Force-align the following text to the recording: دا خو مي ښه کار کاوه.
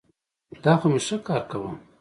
دا 0.63 0.73
خو 0.79 0.87
مي 0.93 1.01
ښه 1.07 1.17
کار 1.27 1.41
کاوه. 1.49 1.71